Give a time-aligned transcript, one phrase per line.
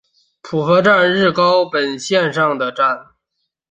[0.41, 3.11] 浦河站日高本线上的站。